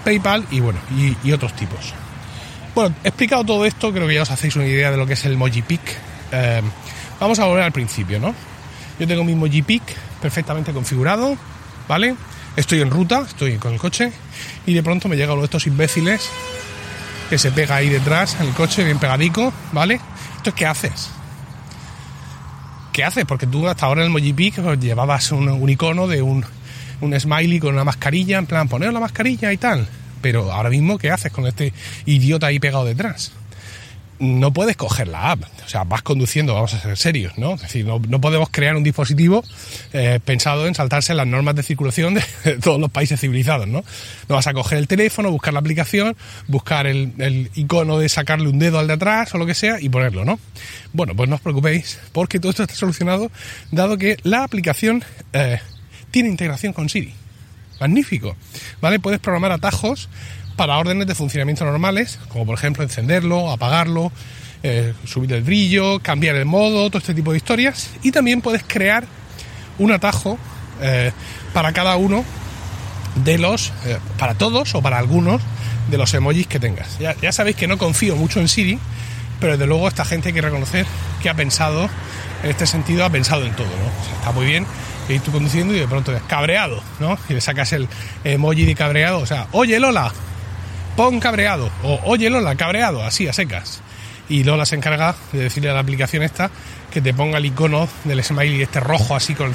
PayPal 0.04 0.46
y 0.50 0.60
bueno, 0.60 0.78
y, 1.22 1.32
otros 1.32 1.54
tipos. 1.54 1.92
Bueno, 2.74 2.94
explicado 3.04 3.44
todo 3.44 3.64
esto, 3.64 3.92
creo 3.92 4.06
que 4.06 4.14
ya 4.14 4.22
os 4.22 4.30
hacéis 4.30 4.56
una 4.56 4.66
idea 4.66 4.90
de 4.90 4.96
lo 4.96 5.06
que 5.06 5.14
es 5.14 5.24
el 5.24 5.36
Mojipic. 5.36 5.80
Eh, 6.32 6.62
vamos 7.20 7.38
a 7.38 7.46
volver 7.46 7.64
al 7.64 7.72
principio, 7.72 8.18
¿no? 8.18 8.34
Yo 8.98 9.06
tengo 9.06 9.24
mi 9.24 9.34
Mojipic 9.34 9.82
perfectamente 10.20 10.72
configurado, 10.72 11.36
¿vale? 11.88 12.14
Estoy 12.56 12.80
en 12.80 12.90
ruta, 12.90 13.24
estoy 13.26 13.56
con 13.56 13.72
el 13.72 13.78
coche 13.78 14.12
y 14.66 14.74
de 14.74 14.82
pronto 14.82 15.08
me 15.08 15.16
llega 15.16 15.32
uno 15.32 15.42
de 15.42 15.46
estos 15.46 15.66
imbéciles 15.66 16.30
que 17.28 17.38
se 17.38 17.50
pega 17.50 17.76
ahí 17.76 17.88
detrás 17.88 18.36
en 18.40 18.46
el 18.46 18.54
coche, 18.54 18.84
bien 18.84 18.98
pegadico, 18.98 19.52
¿vale? 19.72 20.00
Entonces, 20.36 20.54
¿qué 20.54 20.66
haces? 20.66 21.15
¿Qué 22.96 23.04
haces? 23.04 23.26
Porque 23.26 23.46
tú 23.46 23.68
hasta 23.68 23.84
ahora 23.84 24.00
en 24.00 24.06
el 24.06 24.10
Mojipic 24.10 24.58
pues, 24.62 24.80
llevabas 24.80 25.30
un, 25.30 25.68
icono 25.68 26.08
de 26.08 26.22
un, 26.22 26.42
un 27.02 27.20
smiley 27.20 27.60
con 27.60 27.74
una 27.74 27.84
mascarilla, 27.84 28.38
en 28.38 28.46
plan, 28.46 28.70
poner 28.70 28.90
la 28.90 29.00
mascarilla 29.00 29.52
y 29.52 29.58
tal. 29.58 29.86
Pero 30.22 30.50
ahora 30.50 30.70
mismo, 30.70 30.96
¿qué 30.96 31.10
haces 31.10 31.30
con 31.30 31.46
este 31.46 31.74
idiota 32.06 32.46
ahí 32.46 32.58
pegado 32.58 32.86
detrás? 32.86 33.32
No 34.18 34.52
puedes 34.52 34.76
coger 34.76 35.08
la 35.08 35.32
app. 35.32 35.44
O 35.64 35.68
sea, 35.68 35.84
vas 35.84 36.02
conduciendo, 36.02 36.54
vamos 36.54 36.74
a 36.74 36.80
ser 36.80 36.96
serios, 36.96 37.36
¿no? 37.38 37.54
Es 37.54 37.62
decir, 37.62 37.84
no, 37.86 38.20
podemos 38.20 38.48
crear 38.50 38.76
un 38.76 38.82
dispositivo 38.82 39.44
eh, 39.92 40.20
pensado 40.24 40.66
en 40.66 40.74
saltarse 40.74 41.14
las 41.14 41.26
normas 41.26 41.54
de 41.54 41.62
circulación 41.62 42.14
de, 42.44 42.56
todos 42.62 42.80
los 42.80 42.90
países 42.90 43.20
civilizados, 43.20 43.66
¿no? 43.66 43.84
No 44.28 44.34
vas 44.34 44.46
a 44.46 44.54
coger 44.54 44.78
el 44.78 44.88
teléfono, 44.88 45.30
buscar 45.30 45.52
la 45.52 45.60
aplicación, 45.60 46.16
buscar 46.48 46.86
el, 46.86 47.50
icono 47.54 47.98
de 47.98 48.08
sacarle 48.08 48.48
un 48.48 48.58
dedo 48.58 48.78
al 48.78 48.86
de 48.86 48.94
atrás 48.94 49.34
o 49.34 49.38
lo 49.38 49.46
que 49.46 49.54
sea 49.54 49.80
y 49.80 49.88
ponerlo, 49.88 50.24
¿no? 50.24 50.38
Bueno, 50.92 51.14
pues 51.14 51.28
no 51.28 51.36
os 51.36 51.40
preocupéis 51.40 51.98
porque 52.12 52.40
todo 52.40 52.50
esto 52.50 52.62
está 52.62 52.74
solucionado 52.74 53.30
dado 53.70 53.98
que 53.98 54.16
la 54.22 54.44
aplicación 54.44 55.04
eh, 55.32 55.60
tiene 56.10 56.28
integración 56.28 56.72
con 56.72 56.88
Siri. 56.88 57.12
Magnífico, 57.80 58.36
¿vale? 58.80 58.98
Puedes 58.98 59.20
programar 59.20 59.52
atajos 59.52 60.08
para 60.56 60.78
órdenes 60.78 61.06
de 61.06 61.14
funcionamiento 61.14 61.64
normales, 61.64 62.18
como 62.28 62.46
por 62.46 62.56
ejemplo 62.56 62.82
encenderlo, 62.82 63.50
apagarlo, 63.50 64.10
eh, 64.62 64.94
subir 65.04 65.32
el 65.32 65.42
brillo, 65.42 66.00
cambiar 66.00 66.36
el 66.36 66.46
modo, 66.46 66.88
todo 66.88 66.98
este 66.98 67.14
tipo 67.14 67.30
de 67.32 67.38
historias. 67.38 67.90
Y 68.02 68.10
también 68.10 68.40
puedes 68.40 68.64
crear 68.66 69.04
un 69.78 69.92
atajo 69.92 70.38
eh, 70.80 71.12
para 71.52 71.72
cada 71.72 71.96
uno 71.96 72.24
de 73.24 73.38
los, 73.38 73.72
eh, 73.84 73.98
para 74.18 74.34
todos 74.34 74.74
o 74.74 74.82
para 74.82 74.98
algunos 74.98 75.42
de 75.90 75.98
los 75.98 76.12
emojis 76.14 76.46
que 76.46 76.58
tengas. 76.58 76.98
Ya, 76.98 77.32
sabéis 77.32 77.56
que 77.56 77.68
no 77.68 77.78
confío 77.78 78.16
mucho 78.16 78.40
en 78.40 78.48
Siri, 78.48 78.78
pero 79.40 79.52
desde 79.52 79.66
luego 79.66 79.86
esta 79.88 80.04
gente 80.04 80.28
hay 80.28 80.34
que 80.34 80.40
reconocer 80.40 80.86
que 81.22 81.28
ha 81.28 81.34
pensado, 81.34 81.88
en 82.42 82.50
este 82.50 82.66
sentido, 82.66 83.04
ha 83.04 83.10
pensado 83.10 83.44
en 83.44 83.54
todo, 83.54 83.68
¿no? 83.68 84.18
está 84.18 84.32
muy 84.32 84.46
bien 84.46 84.66
ir 85.08 85.20
tú 85.20 85.30
conduciendo 85.30 85.74
y 85.74 85.78
de 85.78 85.86
pronto 85.86 86.14
es 86.14 86.22
cabreado, 86.22 86.82
¿no? 86.98 87.16
Y 87.28 87.34
le 87.34 87.40
sacas 87.40 87.72
el 87.72 87.88
emoji 88.24 88.64
de 88.64 88.74
cabreado, 88.74 89.20
o 89.20 89.26
sea, 89.26 89.46
oye 89.52 89.78
Lola, 89.78 90.12
pon 90.96 91.20
cabreado 91.20 91.70
o 91.82 92.00
oye 92.04 92.30
Lola, 92.30 92.56
cabreado, 92.56 93.04
así 93.04 93.28
a 93.28 93.32
secas. 93.32 93.80
Y 94.28 94.42
Lola 94.42 94.66
se 94.66 94.74
encarga 94.74 95.14
de 95.32 95.44
decirle 95.44 95.70
a 95.70 95.74
la 95.74 95.80
aplicación 95.80 96.22
esta 96.22 96.50
que 96.90 97.00
te 97.00 97.14
ponga 97.14 97.38
el 97.38 97.44
icono 97.44 97.88
del 98.04 98.24
smiley 98.24 98.62
este 98.62 98.80
rojo 98.80 99.14
así 99.14 99.34
con 99.34 99.52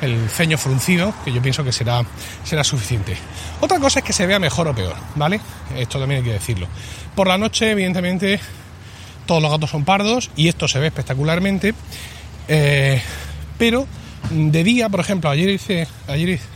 el, 0.00 0.30
ceño 0.30 0.56
fruncido, 0.56 1.12
que 1.24 1.32
yo 1.32 1.42
pienso 1.42 1.64
que 1.64 1.72
será, 1.72 2.04
será 2.44 2.62
suficiente. 2.62 3.16
Otra 3.60 3.78
cosa 3.80 3.98
es 3.98 4.04
que 4.04 4.12
se 4.12 4.26
vea 4.26 4.38
mejor 4.38 4.68
o 4.68 4.74
peor, 4.74 4.94
¿vale? 5.16 5.40
Esto 5.76 5.98
también 5.98 6.20
hay 6.20 6.24
que 6.24 6.34
decirlo. 6.34 6.68
Por 7.16 7.26
la 7.26 7.36
noche, 7.36 7.72
evidentemente, 7.72 8.38
todos 9.26 9.42
los 9.42 9.50
gatos 9.50 9.70
son 9.70 9.84
pardos 9.84 10.30
y 10.36 10.46
esto 10.48 10.68
se 10.68 10.78
ve 10.78 10.86
espectacularmente. 10.86 11.74
Eh, 12.46 13.02
pero 13.58 13.86
de 14.30 14.64
día, 14.64 14.88
por 14.88 15.00
ejemplo, 15.00 15.28
ayer 15.30 15.50
hice, 15.50 15.88
ayer 16.06 16.28
hice 16.28 16.46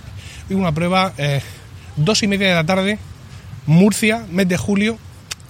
una 0.51 0.73
prueba, 0.73 1.13
eh, 1.19 1.43
dos 1.97 2.23
y 2.23 2.29
media 2.29 2.49
de 2.49 2.55
la 2.55 2.65
tarde, 2.65 2.99
Murcia, 3.67 4.27
mes 4.31 4.49
de 4.49 4.57
julio, 4.57 4.99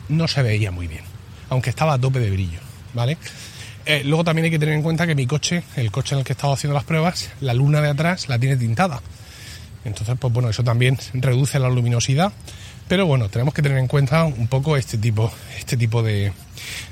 no 0.08 0.28
se 0.28 0.42
veía 0.42 0.70
muy 0.70 0.86
bien, 0.86 1.02
aunque 1.48 1.70
estaba 1.70 1.94
a 1.94 1.98
tope 1.98 2.20
de 2.20 2.30
brillo, 2.30 2.60
¿vale? 2.94 3.16
Eh, 3.84 4.02
luego 4.04 4.22
también 4.22 4.44
hay 4.44 4.50
que 4.50 4.58
tener 4.58 4.74
en 4.74 4.82
cuenta 4.82 5.06
que 5.06 5.14
mi 5.14 5.26
coche, 5.26 5.64
el 5.76 5.90
coche 5.90 6.14
en 6.14 6.20
el 6.20 6.24
que 6.24 6.32
he 6.32 6.34
estado 6.34 6.52
haciendo 6.52 6.74
las 6.74 6.84
pruebas, 6.84 7.30
la 7.40 7.54
luna 7.54 7.80
de 7.80 7.88
atrás 7.88 8.28
la 8.28 8.38
tiene 8.38 8.56
tintada. 8.56 9.00
Entonces, 9.84 10.14
pues 10.18 10.32
bueno, 10.32 10.48
eso 10.48 10.62
también 10.62 10.98
reduce 11.14 11.58
la 11.58 11.68
luminosidad. 11.68 12.32
Pero 12.92 13.06
bueno, 13.06 13.30
tenemos 13.30 13.54
que 13.54 13.62
tener 13.62 13.78
en 13.78 13.86
cuenta 13.86 14.24
un 14.24 14.48
poco 14.48 14.76
este 14.76 14.98
tipo, 14.98 15.32
este 15.56 15.78
tipo 15.78 16.02
de, 16.02 16.30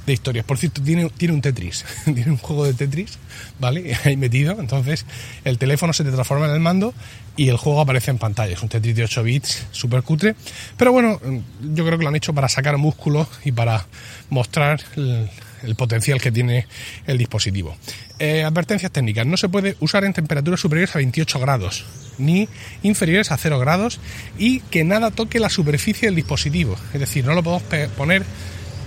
historias. 0.07 0.47
Por 0.47 0.57
cierto, 0.57 0.83
tiene, 0.83 1.11
tiene 1.11 1.35
un 1.35 1.43
Tetris, 1.43 1.85
tiene 2.07 2.31
un 2.31 2.39
juego 2.39 2.65
de 2.65 2.73
Tetris, 2.73 3.19
¿vale? 3.59 3.95
Ahí 4.05 4.17
metido. 4.17 4.59
Entonces, 4.59 5.05
el 5.45 5.59
teléfono 5.59 5.93
se 5.93 6.03
te 6.03 6.11
transforma 6.11 6.47
en 6.47 6.53
el 6.53 6.61
mando 6.61 6.95
y 7.37 7.51
el 7.51 7.59
juego 7.59 7.83
aparece 7.83 8.11
en 8.11 8.17
pantalla. 8.17 8.55
Es 8.55 8.63
un 8.63 8.71
Tetris 8.71 8.97
de 8.97 9.05
8 9.05 9.23
bits, 9.23 9.67
súper 9.73 10.03
cutre. 10.03 10.37
Pero 10.79 10.91
bueno, 10.91 11.21
yo 11.61 11.85
creo 11.85 11.99
que 11.99 12.05
lo 12.05 12.09
han 12.09 12.17
hecho 12.17 12.33
para 12.33 12.49
sacar 12.49 12.79
músculos 12.79 13.29
y 13.45 13.53
para 13.53 13.85
mostrar 14.31 14.81
el, 14.97 15.75
potencial 15.77 16.19
que 16.19 16.33
tiene 16.33 16.67
el 17.07 17.19
dispositivo. 17.19 17.77
Eh, 18.19 18.43
advertencias 18.43 18.91
técnicas. 18.91 19.27
No 19.27 19.37
se 19.37 19.51
puede 19.51 19.77
usar 19.81 20.05
en 20.05 20.15
temperaturas 20.15 20.61
superiores 20.61 20.97
a 20.97 20.99
28 21.01 21.39
grados 21.41 21.85
ni 22.21 22.49
inferiores 22.83 23.31
a 23.33 23.37
0 23.37 23.59
grados 23.59 24.01
y 24.39 24.61
que 24.61 24.85
nada 24.85 25.11
toque 25.11 25.41
la 25.41 25.51
superficie 25.51 26.09
del 26.09 26.15
dispositivo. 26.15 26.77
Es 26.93 27.01
decir, 27.01 27.25
no 27.25 27.35
lo 27.35 27.43
podemos 27.43 27.63
poner 27.97 28.25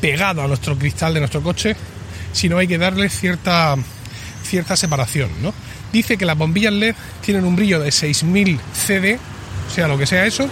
pegado 0.01 0.41
a 0.41 0.47
nuestro 0.47 0.77
cristal 0.77 1.13
de 1.13 1.21
nuestro 1.21 1.41
coche, 1.41 1.75
sino 2.33 2.57
hay 2.57 2.67
que 2.67 2.77
darle 2.77 3.09
cierta, 3.09 3.75
cierta 4.43 4.75
separación. 4.75 5.29
¿no? 5.41 5.53
Dice 5.91 6.17
que 6.17 6.25
las 6.25 6.37
bombillas 6.37 6.73
LED 6.73 6.95
tienen 7.21 7.45
un 7.45 7.55
brillo 7.55 7.79
de 7.79 7.91
6000 7.91 8.59
CD, 8.73 9.19
sea 9.73 9.87
lo 9.87 9.97
que 9.97 10.05
sea 10.05 10.25
eso, 10.25 10.49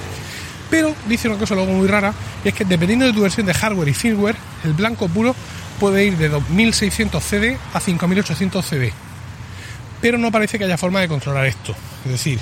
pero 0.70 0.96
dice 1.10 1.28
una 1.28 1.38
cosa 1.38 1.54
luego 1.54 1.74
muy 1.74 1.88
rara, 1.88 2.14
y 2.46 2.48
es 2.48 2.54
que 2.54 2.64
dependiendo 2.64 3.06
de 3.06 3.12
tu 3.12 3.22
versión 3.22 3.46
de 3.46 3.54
hardware 3.54 3.90
y 3.90 3.94
firmware, 3.94 4.38
el 4.64 4.74
blanco 4.74 5.10
puro 5.10 5.36
puede 5.82 6.06
ir 6.06 6.18
de 6.18 6.30
2600 6.30 7.22
CD 7.24 7.58
a 7.74 7.80
5800 7.80 8.66
CD. 8.66 8.94
Pero 10.00 10.18
no 10.18 10.32
parece 10.32 10.58
que 10.58 10.64
haya 10.64 10.78
forma 10.78 11.02
de 11.02 11.08
controlar 11.08 11.46
esto. 11.46 11.76
Es 12.06 12.12
decir, 12.12 12.40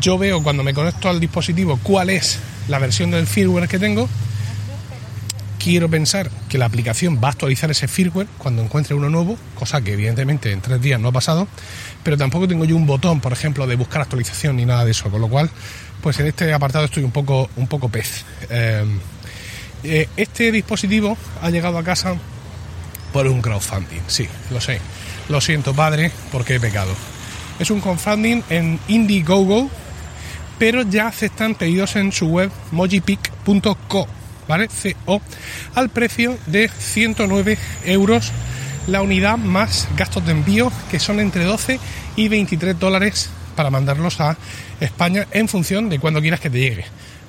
yo 0.00 0.18
veo 0.18 0.42
cuando 0.42 0.62
me 0.62 0.74
conecto 0.74 1.08
al 1.08 1.20
dispositivo 1.20 1.78
cuál 1.82 2.10
es 2.10 2.38
la 2.68 2.78
versión 2.78 3.10
del 3.10 3.26
firmware 3.26 3.68
que 3.68 3.78
tengo 3.78 4.08
quiero 5.66 5.88
pensar 5.88 6.30
que 6.48 6.58
la 6.58 6.66
aplicación 6.66 7.18
va 7.22 7.26
a 7.26 7.30
actualizar 7.32 7.68
ese 7.72 7.88
firmware 7.88 8.28
cuando 8.38 8.62
encuentre 8.62 8.94
uno 8.94 9.10
nuevo, 9.10 9.36
cosa 9.56 9.80
que 9.80 9.94
evidentemente 9.94 10.52
en 10.52 10.60
tres 10.60 10.80
días 10.80 11.00
no 11.00 11.08
ha 11.08 11.12
pasado, 11.12 11.48
pero 12.04 12.16
tampoco 12.16 12.46
tengo 12.46 12.64
yo 12.64 12.76
un 12.76 12.86
botón, 12.86 13.20
por 13.20 13.32
ejemplo, 13.32 13.66
de 13.66 13.74
buscar 13.74 14.02
actualización 14.02 14.54
ni 14.54 14.64
nada 14.64 14.84
de 14.84 14.92
eso, 14.92 15.10
con 15.10 15.20
lo 15.20 15.28
cual, 15.28 15.50
pues 16.02 16.20
en 16.20 16.28
este 16.28 16.52
apartado 16.52 16.84
estoy 16.84 17.02
un 17.02 17.10
poco, 17.10 17.50
un 17.56 17.66
poco 17.66 17.88
pez. 17.88 18.24
Em, 18.48 19.00
eh, 19.82 20.08
este 20.16 20.52
dispositivo 20.52 21.18
ha 21.42 21.50
llegado 21.50 21.78
a 21.78 21.82
casa 21.82 22.14
por 23.12 23.26
un 23.26 23.42
crowdfunding, 23.42 24.02
sí, 24.06 24.28
lo 24.50 24.60
sé. 24.60 24.80
Lo 25.28 25.40
siento, 25.40 25.74
padre, 25.74 26.12
porque 26.30 26.54
he 26.54 26.60
pecado. 26.60 26.94
Es 27.58 27.70
un 27.70 27.80
crowdfunding 27.80 28.42
en 28.50 28.78
Indiegogo, 28.88 29.70
pero 30.58 30.82
ya 30.82 31.08
aceptan 31.08 31.54
pedidos 31.54 31.96
en 31.96 32.12
su 32.12 32.26
web 32.28 32.50
mojipic.co 32.72 34.06
¿vale? 34.48 34.68
CO, 34.68 35.20
al 35.74 35.88
precio 35.88 36.38
de 36.46 36.68
109 36.68 37.58
euros 37.84 38.32
la 38.86 39.02
unidad 39.02 39.36
más 39.38 39.88
gastos 39.96 40.24
de 40.24 40.32
envío 40.32 40.72
que 40.90 41.00
son 41.00 41.20
entre 41.20 41.44
12 41.44 41.80
y 42.14 42.28
23 42.28 42.78
dólares 42.78 43.30
para 43.56 43.70
mandarlos 43.70 44.20
a 44.20 44.36
España 44.80 45.26
en 45.32 45.48
función 45.48 45.88
de 45.88 45.98
cuando 45.98 46.20
quieras 46.20 46.40
que 46.40 46.50
te 46.50 46.60
llegue 46.60 46.84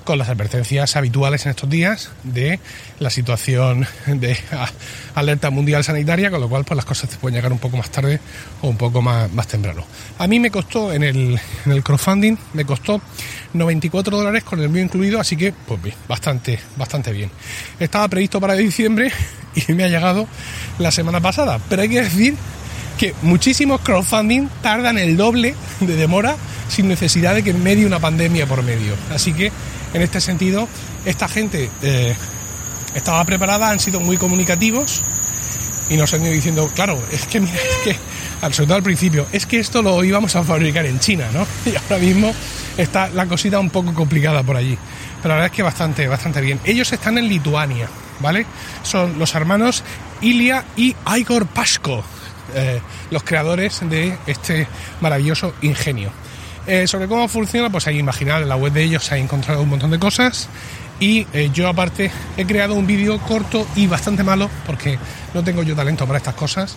con 0.08 0.18
las 0.18 0.30
advertencias 0.30 0.96
habituales 0.96 1.46
en 1.46 1.50
estos 1.50 1.70
días 1.70 2.12
de 2.24 2.62
la 3.00 3.10
situación 3.10 3.86
de 4.06 4.38
alerta 5.16 5.50
mundial 5.50 5.84
sanitaria, 5.84 6.32
con 6.32 6.40
lo 6.40 6.48
cual 6.48 6.64
pues 6.64 6.78
las 6.78 6.86
cosas 6.86 7.10
te 7.10 7.18
pueden 7.18 7.36
llegar 7.36 7.52
un 7.52 7.60
poco 7.60 7.76
más 7.76 7.90
tarde 7.90 8.22
o 8.62 8.70
un 8.70 8.78
poco 8.78 9.02
más, 9.02 9.30
más 9.34 9.48
temprano. 9.48 9.84
A 10.18 10.26
mí 10.28 10.40
me 10.40 10.50
costó 10.50 10.94
en 10.94 11.04
el, 11.04 11.38
en 11.66 11.72
el 11.74 11.84
crowdfunding, 11.84 12.38
me 12.54 12.64
costó 12.64 13.02
94 13.52 14.16
dólares 14.16 14.46
con 14.46 14.60
el 14.60 14.66
envío 14.68 14.82
incluido, 14.82 15.20
así 15.20 15.36
que 15.36 15.52
pues 15.52 15.84
bien, 15.84 15.96
bastante, 16.08 16.58
bastante 16.78 17.12
bien. 17.12 17.30
Estaba 17.78 18.08
previsto 18.08 18.40
para 18.40 18.54
diciembre 18.54 19.12
y 19.68 19.74
me 19.74 19.84
ha 19.84 19.90
llegado 19.90 20.26
la 20.80 20.92
semana 20.92 21.20
pasada, 21.20 21.60
pero 21.68 21.82
hay 21.82 21.90
que 21.90 22.04
decir 22.04 22.34
que 22.98 23.14
muchísimos 23.24 23.82
crowdfunding 23.82 24.48
tardan 24.62 24.98
el 24.98 25.18
doble 25.18 25.54
de 25.82 25.96
demora 25.98 26.38
sin 26.68 26.88
necesidad 26.88 27.36
de 27.36 27.44
que 27.44 27.52
en 27.52 27.64
medio 27.64 27.88
una 27.88 28.00
pandemia 28.00 28.46
por 28.46 28.64
medio. 28.64 28.94
Así 29.14 29.34
que 29.34 29.52
en 29.94 30.02
este 30.02 30.22
sentido, 30.22 30.68
esta 31.06 31.28
gente 31.28 31.70
eh, 31.82 32.16
estaba 32.96 33.24
preparada, 33.26 33.70
han 33.70 33.80
sido 33.80 34.00
muy 34.00 34.18
comunicativos 34.18 35.02
y 35.90 35.96
nos 35.96 36.14
han 36.14 36.24
ido 36.24 36.34
diciendo, 36.34 36.70
claro, 36.76 37.02
es 37.12 37.26
que 37.28 37.40
mira, 37.40 37.56
es 37.56 37.78
que, 37.84 38.54
sobre 38.54 38.68
todo 38.68 38.76
al 38.76 38.84
principio, 38.84 39.26
es 39.32 39.46
que 39.46 39.60
esto 39.60 39.82
lo 39.82 40.04
íbamos 40.04 40.36
a 40.36 40.44
fabricar 40.44 40.86
en 40.86 41.00
China, 41.00 41.28
¿no? 41.34 41.48
Y 41.72 41.76
ahora 41.76 41.98
mismo 41.98 42.34
está 42.78 43.10
la 43.10 43.26
cosita 43.26 43.60
un 43.60 43.70
poco 43.70 43.94
complicada 43.94 44.44
por 44.44 44.58
allí. 44.58 44.78
Pero 45.18 45.30
la 45.30 45.36
verdad 45.36 45.52
es 45.52 45.56
que 45.56 45.64
bastante, 45.64 46.08
bastante 46.08 46.42
bien. 46.42 46.60
Ellos 46.66 46.92
están 46.92 47.18
en 47.18 47.28
Lituania, 47.28 47.88
¿vale? 48.20 48.46
Son 48.84 49.18
los 49.18 49.34
hermanos 49.36 49.84
Ilia 50.22 50.66
y 50.76 50.96
Igor 51.18 51.48
Pasco, 51.48 52.04
eh, 52.54 52.82
los 53.12 53.24
creadores 53.24 53.80
de 53.90 54.18
este 54.28 54.68
maravilloso 55.02 55.54
ingenio. 55.62 56.12
Eh, 56.68 56.86
sobre 56.86 57.08
cómo 57.08 57.30
funciona, 57.30 57.70
pues 57.70 57.88
ahí 57.88 57.98
imaginar 57.98 58.42
en 58.42 58.50
la 58.50 58.58
web 58.58 58.74
de 58.74 58.84
ellos 58.84 59.06
se 59.06 59.16
ha 59.16 59.18
encontrado 59.18 59.62
un 59.62 59.70
montón 59.70 59.90
de 59.90 60.00
cosas 60.00 60.50
y 61.00 61.26
eh, 61.32 61.50
yo 61.54 61.70
aparte 61.70 62.12
he 62.36 62.46
creado 62.46 62.74
un 62.74 62.86
vídeo 62.86 63.18
corto 63.20 63.66
y 63.78 63.88
bastante 63.88 64.22
malo 64.22 64.50
porque 64.66 65.00
no 65.34 65.42
tengo 65.46 65.64
yo 65.64 65.78
talento 65.78 66.06
para 66.06 66.18
estas 66.18 66.36
cosas 66.36 66.76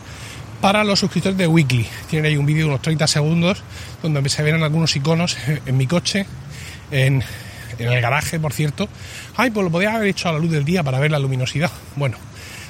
para 0.61 0.85
los 0.85 1.01
suscriptores 1.01 1.37
de 1.37 1.49
Weekly. 1.49 1.89
Tienen 2.09 2.31
ahí 2.31 2.37
un 2.37 2.47
vídeo 2.47 2.67
de 2.67 2.69
unos 2.69 2.83
30 2.83 3.09
segundos 3.09 3.65
donde 4.01 4.29
se 4.29 4.45
ven 4.45 4.63
algunos 4.63 4.95
iconos 4.95 5.37
en 5.67 5.77
mi 5.77 5.89
coche, 5.89 6.25
en, 6.93 7.25
en 7.79 7.89
el 7.93 8.01
garaje, 8.01 8.39
por 8.39 8.53
cierto. 8.53 8.89
Ay, 9.37 9.51
pues 9.51 9.65
lo 9.65 9.73
podía 9.73 9.95
haber 9.95 10.07
hecho 10.07 10.29
a 10.29 10.33
la 10.33 10.39
luz 10.39 10.53
del 10.53 10.65
día 10.65 10.85
para 10.85 11.01
ver 11.01 11.11
la 11.11 11.19
luminosidad. 11.19 11.73
Bueno, 11.97 12.17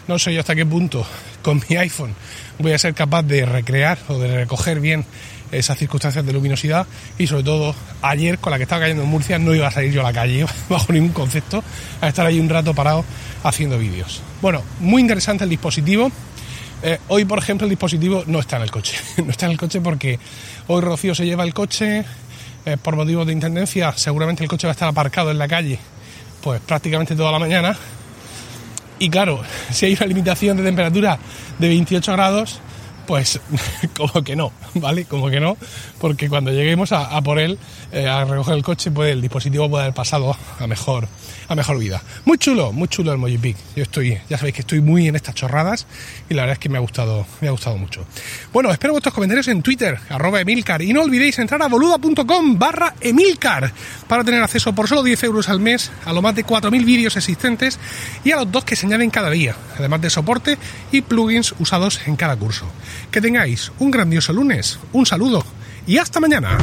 no 0.09 0.19
sé 0.19 0.33
yo 0.33 0.41
hasta 0.41 0.55
qué 0.55 0.65
punto 0.65 1.07
con 1.43 1.63
mi 1.69 1.77
iPhone 1.77 2.15
voy 2.59 2.73
a 2.73 2.79
ser 2.79 2.95
capaz 2.95 3.23
de 3.23 3.45
recrear 3.47 3.99
o 4.09 4.19
de 4.19 4.37
recoger 4.37 4.81
bien 4.81 5.05
esas 5.53 5.79
circunstancias 5.79 6.25
de 6.25 6.33
luminosidad 6.33 6.87
y 7.19 7.27
sobre 7.27 7.43
todo 7.43 7.75
ayer 8.03 8.39
con 8.39 8.51
la 8.51 8.57
que 8.57 8.65
estaba 8.65 8.83
cayendo 8.83 9.03
en 9.03 9.09
Murcia 9.09 9.39
no 9.39 9.55
iba 9.55 9.69
a 9.69 9.71
salir 9.71 9.93
yo 9.93 10.01
a 10.01 10.05
la 10.05 10.13
calle 10.13 10.47
bajo 10.69 10.93
ningún 10.93 11.13
concepto 11.13 11.63
a 12.01 12.09
estar 12.09 12.27
ahí 12.27 12.41
un 12.41 12.49
rato 12.49 12.75
parado 12.75 13.05
haciendo 13.43 13.79
vídeos. 13.79 14.23
Bueno, 14.43 14.63
muy 14.81 15.03
interesante 15.03 15.45
el 15.45 15.51
dispositivo. 15.51 16.11
Eh, 16.83 16.99
hoy, 17.09 17.25
por 17.27 17.39
ejemplo, 17.39 17.67
el 17.67 17.71
dispositivo 17.71 18.25
no 18.27 18.41
está 18.41 18.57
en 18.57 18.63
el 18.63 18.71
coche. 18.71 18.97
no 19.25 19.31
está 19.31 19.47
en 19.47 19.53
el 19.53 19.59
coche 19.59 19.81
porque 19.81 20.19
hoy 20.69 20.81
Rocío 20.81 21.15
se 21.15 21.27
lleva 21.27 21.45
el 21.45 21.53
coche 21.53 22.05
eh, 22.65 22.77
por 22.81 22.97
motivos 22.97 23.27
de 23.27 23.33
intendencia. 23.33 23.93
Seguramente 23.97 24.43
el 24.43 24.49
coche 24.49 24.67
va 24.67 24.73
a 24.73 24.75
estar 24.75 24.89
aparcado 24.89 25.31
en 25.31 25.39
la 25.39 25.49
calle 25.49 25.79
pues 26.41 26.61
prácticamente 26.61 27.15
toda 27.15 27.33
la 27.33 27.39
mañana. 27.39 27.77
Y 28.99 29.09
claro, 29.09 29.43
si 29.71 29.87
hay 29.87 29.95
una 29.95 30.07
limitación 30.07 30.57
de 30.57 30.63
temperatura 30.63 31.19
de 31.59 31.69
28 31.69 32.13
grados, 32.13 32.61
pues 33.11 33.41
como 33.97 34.23
que 34.23 34.37
no, 34.37 34.53
¿vale? 34.75 35.05
Como 35.05 35.31
que 35.31 35.41
no, 35.41 35.57
porque 35.99 36.29
cuando 36.29 36.53
lleguemos 36.53 36.93
a, 36.93 37.21
por 37.23 37.41
él, 37.41 37.59
eh, 37.91 38.07
a 38.07 38.25
recoger 38.25 38.55
el 38.55 38.63
coche, 38.63 38.93
pues 38.93 39.11
el 39.11 39.21
dispositivo 39.21 39.69
puede 39.69 39.83
haber 39.83 39.95
pasado 39.95 40.37
a 40.61 40.67
mejor, 40.69 41.09
a 41.51 41.57
mejor 41.57 41.79
vida. 41.79 42.01
Muy 42.25 42.39
chulo, 42.39 42.73
muy 42.73 42.87
chulo 42.87 43.11
el 43.11 43.19
Mojipig. 43.19 43.57
Yo 43.75 43.83
estoy, 43.83 44.17
ya 44.29 44.39
sabéis 44.39 44.55
que 44.55 44.61
estoy 44.61 44.81
muy 44.81 45.09
en 45.09 45.17
estas 45.17 45.35
chorradas 45.35 45.85
y 46.29 46.35
la 46.35 46.43
verdad 46.43 46.53
es 46.53 46.59
que 46.61 46.69
me 46.69 46.79
ha 46.79 46.81
gustado, 46.81 47.27
me 47.41 47.49
ha 47.49 47.51
gustado 47.51 47.77
mucho. 47.77 48.07
Bueno, 48.53 48.71
espero 48.71 48.93
vuestros 48.93 49.13
comentarios 49.13 49.49
en 49.49 49.61
Twitter, 49.61 49.99
arroba 50.09 50.41
Emilcar, 50.41 50.81
y 50.81 50.93
no 50.93 51.03
olvidéis 51.03 51.41
entrar 51.41 51.61
a 51.61 51.67
boluda.com 51.67 52.57
barra 52.57 52.95
Emilcar 53.01 53.73
para 54.07 54.23
tener 54.23 54.41
acceso 54.41 54.73
por 54.73 54.87
solo 54.87 55.03
10 55.03 55.25
euros 55.25 55.49
al 55.49 55.59
mes 55.59 55.91
a 56.05 56.13
lo 56.13 56.23
más 56.23 56.37
de 56.37 56.47
4.000 56.47 56.85
vídeos 56.85 57.17
existentes 57.17 57.81
y 58.23 58.31
a 58.31 58.37
los 58.37 58.53
dos 58.53 58.65
que 58.65 58.77
se 58.77 58.87
añaden 58.87 59.11
cada 59.11 59.29
día, 59.29 59.57
además 59.77 60.01
de 60.03 60.11
soporte 60.11 60.57
y 60.93 61.01
plugins 61.01 61.57
usados 61.59 62.01
en 62.07 62.15
cada 62.15 62.37
curso. 62.37 62.67
Que 63.11 63.21
tengáis 63.21 63.73
un 63.81 63.91
grandioso 63.91 64.33
lunes, 64.33 64.79
un 64.93 65.05
saludo 65.05 65.45
y 65.85 65.99
hasta 65.99 66.21
mañana. 66.21 66.59